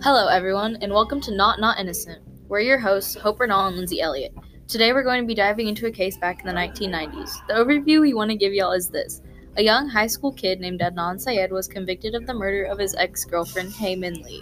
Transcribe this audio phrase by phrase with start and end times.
[0.00, 2.22] Hello, everyone, and welcome to Not Not Innocent.
[2.46, 4.32] We're your hosts, Hope Renault and Lindsay Elliott.
[4.68, 7.32] Today, we're going to be diving into a case back in the 1990s.
[7.48, 9.22] The overview we want to give y'all is this
[9.56, 12.94] A young high school kid named Adnan Syed was convicted of the murder of his
[12.94, 14.40] ex girlfriend, Hae Min Lee.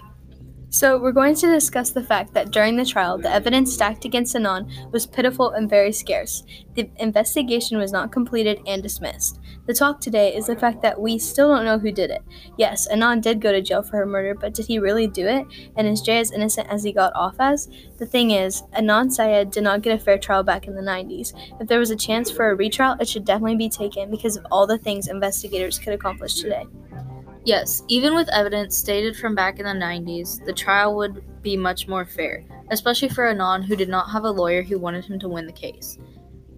[0.69, 4.35] So, we're going to discuss the fact that during the trial, the evidence stacked against
[4.35, 6.43] Adnan was pitiful and very scarce.
[6.75, 9.39] The investigation was not completed and dismissed.
[9.67, 12.23] The talk today is the fact that we still don't know who did it.
[12.59, 15.47] Yes, Adnan did go to jail for her murder, but did he really do it?
[15.77, 17.69] And is Jay as innocent as he got off as?
[17.99, 21.33] The thing is, Adnan Syed did not get a fair trial back in the 90s.
[21.61, 24.47] If there was a chance for a retrial, it should definitely be taken because of
[24.51, 26.67] all the things investigators could accomplish today.
[27.47, 31.87] Yes, even with evidence stated from back in the 90s, the trial would be much
[31.87, 35.29] more fair, especially for Adnan who did not have a lawyer who wanted him to
[35.29, 35.97] win the case.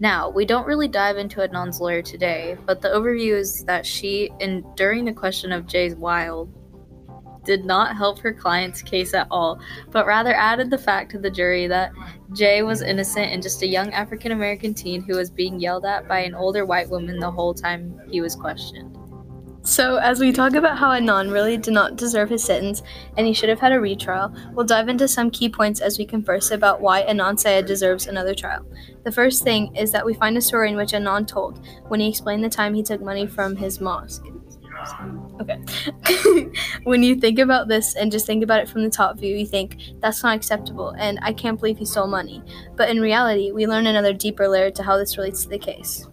[0.01, 4.31] Now, we don't really dive into Adnan's lawyer today, but the overview is that she,
[4.41, 6.51] in during the question of Jay's wild,
[7.45, 11.31] did not help her client's case at all, but rather added the fact to the
[11.31, 11.93] jury that
[12.33, 16.09] Jay was innocent and just a young African American teen who was being yelled at
[16.09, 18.97] by an older white woman the whole time he was questioned.
[19.69, 22.83] So, as we talk about how Adnan really did not deserve his sentence
[23.19, 26.07] and he should have had a retrial, we'll dive into some key points as we
[26.07, 28.65] converse about why Adnan Syed deserves another trial.
[29.05, 32.09] The first thing is that we find a story in which Adnan told when he
[32.09, 34.25] explained the time he took money from his mosque.
[35.39, 35.61] Okay.
[36.85, 39.45] when you think about this and just think about it from the top view, you
[39.45, 42.43] think that's not acceptable and I can't believe he stole money.
[42.75, 46.09] But in reality, we learn another deeper layer to how this relates to the case.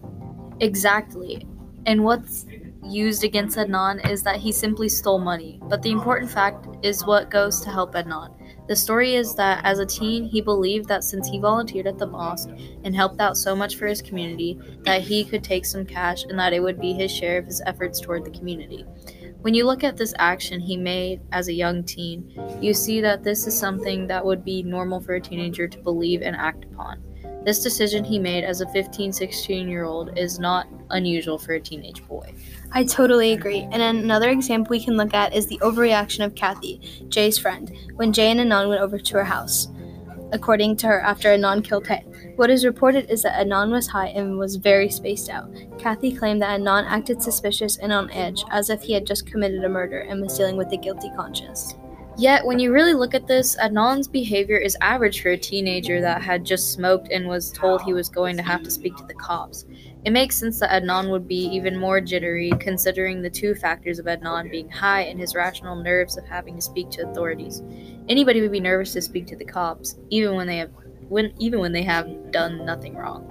[0.60, 1.48] Exactly.
[1.86, 2.44] And what's
[2.90, 7.30] used against Adnan is that he simply stole money, but the important fact is what
[7.30, 8.34] goes to help Adnan.
[8.68, 12.06] The story is that as a teen, he believed that since he volunteered at the
[12.06, 12.50] mosque
[12.84, 16.38] and helped out so much for his community, that he could take some cash and
[16.38, 18.84] that it would be his share of his efforts toward the community.
[19.42, 23.22] When you look at this action he made as a young teen, you see that
[23.22, 27.02] this is something that would be normal for a teenager to believe and act upon.
[27.46, 31.60] This decision he made as a 15, 16 year old is not unusual for a
[31.60, 32.34] teenage boy.
[32.72, 33.68] I totally agree.
[33.70, 38.12] And another example we can look at is the overreaction of Kathy, Jay's friend, when
[38.12, 39.68] Jay and Adnan went over to her house.
[40.32, 42.04] According to her, after Adnan killed Hae.
[42.34, 45.48] What is reported is that Adnan was high and was very spaced out.
[45.78, 49.62] Kathy claimed that Adnan acted suspicious and on edge, as if he had just committed
[49.62, 51.76] a murder and was dealing with a guilty conscience.
[52.18, 56.22] Yet, when you really look at this, Adnan's behavior is average for a teenager that
[56.22, 59.12] had just smoked and was told he was going to have to speak to the
[59.12, 59.66] cops.
[60.06, 64.06] It makes sense that Adnan would be even more jittery, considering the two factors of
[64.06, 67.62] Adnan being high and his rational nerves of having to speak to authorities.
[68.08, 70.70] Anybody would be nervous to speak to the cops, even when they have
[71.08, 73.30] when even when they have done nothing wrong.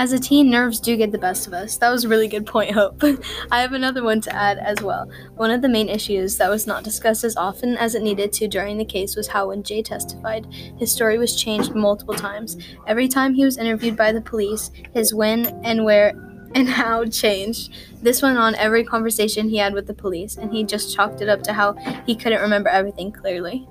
[0.00, 1.76] As a teen, nerves do get the best of us.
[1.76, 3.04] That was a really good point, Hope.
[3.50, 5.06] I have another one to add as well.
[5.36, 8.48] One of the main issues that was not discussed as often as it needed to
[8.48, 10.46] during the case was how when Jay testified,
[10.78, 12.56] his story was changed multiple times.
[12.86, 16.14] Every time he was interviewed by the police, his when and where
[16.54, 17.70] and how changed.
[18.00, 21.28] This went on every conversation he had with the police, and he just chalked it
[21.28, 21.74] up to how
[22.06, 23.68] he couldn't remember everything clearly.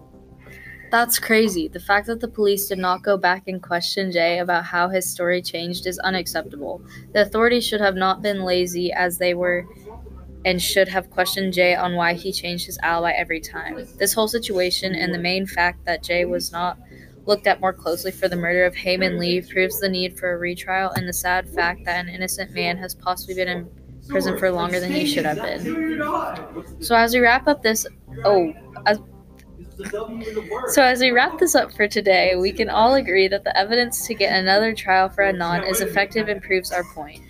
[0.92, 1.68] That's crazy.
[1.68, 5.10] The fact that the police did not go back and question Jay about how his
[5.10, 6.82] story changed is unacceptable.
[7.14, 9.68] The authorities should have not been lazy as they were
[10.46, 13.86] and should have questioned Jay on why he changed his alibi every time.
[13.98, 16.80] This whole situation and the main fact that Jay was not
[17.26, 20.32] looked at more closely for the murder of Hae Min Lee proves the need for
[20.32, 23.70] a retrial and the sad fact that an innocent man has possibly been in
[24.08, 26.02] prison for longer than he should have been.
[26.80, 27.86] So as we wrap up this
[28.24, 28.54] oh
[28.86, 29.00] as
[30.68, 34.06] so, as we wrap this up for today, we can all agree that the evidence
[34.08, 37.22] to get another trial for Adnan is effective and proves our point.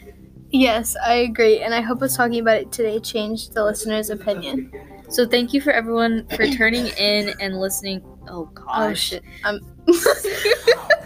[0.52, 4.72] Yes, I agree, and I hope us talking about it today changed the listener's opinion.
[5.10, 8.02] So, thank you for everyone for turning in and listening.
[8.28, 9.14] Oh, oh gosh,
[9.46, 10.80] oh, shit.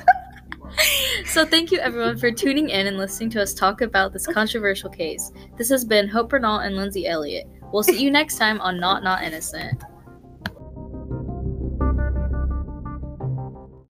[1.26, 4.90] so thank you everyone for tuning in and listening to us talk about this controversial
[4.90, 5.32] case.
[5.58, 7.48] This has been Hope Bernal and Lindsay Elliott.
[7.72, 9.84] We'll see you next time on Not Not Innocent.